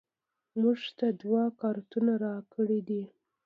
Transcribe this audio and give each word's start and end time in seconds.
موږ 0.61 0.79
ته 0.97 1.07
دوه 1.21 1.43
کارتونه 1.61 2.13
راکړیدي 2.25 3.03